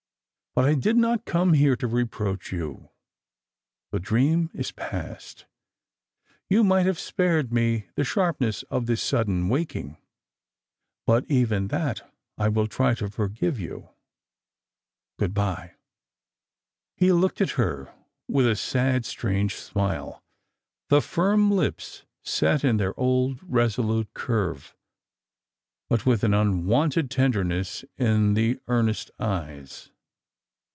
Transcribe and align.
But 0.53 0.65
I 0.65 0.73
did 0.73 0.97
not 0.97 1.23
come 1.23 1.53
here 1.53 1.77
to 1.77 1.87
reproach 1.87 2.51
you. 2.51 2.89
The 3.91 3.99
dream 4.01 4.49
is 4.53 4.73
past. 4.73 5.45
You 6.49 6.61
might 6.65 6.85
have 6.85 6.99
spared 6.99 7.53
me 7.53 7.87
the 7.95 8.03
sharpness 8.03 8.63
of 8.63 8.85
this 8.85 9.01
sudden 9.01 9.47
waking; 9.47 9.95
but 11.05 11.23
even 11.29 11.69
that 11.69 12.01
I 12.37 12.49
will 12.49 12.67
try 12.67 12.95
to 12.95 13.09
forgive 13.09 13.61
you. 13.61 13.91
Good 15.17 15.33
bye." 15.33 15.75
He 16.97 17.13
looked 17.13 17.39
at 17.39 17.51
her 17.51 17.93
with 18.27 18.45
a 18.45 18.57
sad 18.57 19.05
strange 19.05 19.55
smile, 19.55 20.21
the 20.89 21.01
firm 21.01 21.49
lips 21.49 22.03
set 22.23 22.65
in 22.65 22.75
their 22.75 22.93
old 22.99 23.39
resolute 23.41 24.13
curve, 24.13 24.75
but 25.87 26.05
with 26.05 26.25
an 26.25 26.33
unwonted 26.33 27.09
tenderness 27.09 27.85
in 27.97 28.33
the 28.33 28.59
earnest 28.67 29.11
eyes. 29.17 29.87